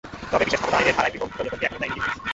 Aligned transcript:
তবে 0.31 0.43
বিশেষ 0.47 0.59
ক্ষমতা 0.61 0.77
আইনের 0.79 0.95
ধারায় 0.97 1.11
পৃথক 1.13 1.23
অভিযোগপত্রটি 1.27 1.65
এখনো 1.65 1.79
দেয়নি 1.81 1.93
ডিবি 1.97 2.01
পুলিশ। 2.13 2.25